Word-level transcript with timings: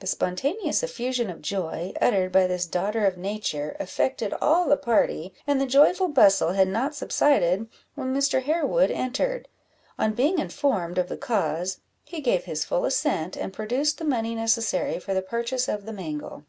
The 0.00 0.08
spontaneous 0.08 0.82
effusion 0.82 1.30
of 1.30 1.40
joy, 1.42 1.92
uttered 2.00 2.32
by 2.32 2.48
this 2.48 2.66
daughter 2.66 3.06
of 3.06 3.16
nature, 3.16 3.76
affected 3.78 4.34
all 4.42 4.68
the 4.68 4.76
party, 4.76 5.32
and 5.46 5.60
the 5.60 5.64
joyful 5.64 6.08
bustle 6.08 6.54
had 6.54 6.66
not 6.66 6.96
subsided 6.96 7.68
when 7.94 8.12
Mr. 8.12 8.42
Harewood 8.42 8.90
entered. 8.90 9.46
On 9.96 10.12
being 10.12 10.40
informed 10.40 10.98
of 10.98 11.08
the 11.08 11.16
cause, 11.16 11.78
he 12.02 12.20
gave 12.20 12.46
his 12.46 12.64
full 12.64 12.84
assent, 12.84 13.36
and 13.36 13.52
produced 13.52 13.98
the 13.98 14.04
money 14.04 14.34
necessary 14.34 14.98
for 14.98 15.14
the 15.14 15.22
purchase 15.22 15.68
of 15.68 15.86
the 15.86 15.92
mangle. 15.92 16.42